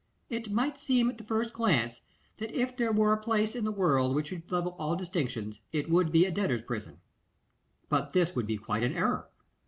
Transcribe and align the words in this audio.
It 0.31 0.49
might 0.51 0.79
seem 0.79 1.11
at 1.11 1.19
the 1.19 1.23
first 1.23 1.53
glance, 1.53 2.01
that 2.37 2.51
if 2.55 2.75
there 2.75 2.91
were 2.91 3.13
a 3.13 3.21
place 3.21 3.53
in 3.53 3.65
the 3.65 3.71
world 3.71 4.15
which 4.15 4.29
should 4.29 4.51
level 4.51 4.75
all 4.79 4.95
distinctions, 4.95 5.61
it 5.71 5.91
would 5.91 6.11
be 6.11 6.25
a 6.25 6.31
debtors' 6.31 6.63
prison. 6.63 7.01
But 7.87 8.13
this 8.13 8.35
would 8.35 8.47
be 8.47 8.57
quite 8.57 8.81
an 8.81 8.93
error. 8.93 9.29